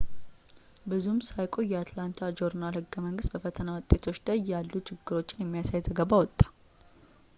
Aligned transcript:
ብዙም 0.91 1.17
ሳይቆይ 1.27 1.67
የአትላንታ 1.73 2.29
ጆርናል-ህገ-መንግስት 2.39 3.31
በፈተና 3.33 3.67
ውጤቶች 3.77 4.19
ላይ 4.29 4.41
ያሉ 4.51 4.71
ችግሮችን 4.91 5.43
የሚያሳይ 5.45 5.85
ዘገባ 5.91 6.13
አወጣ 6.19 6.39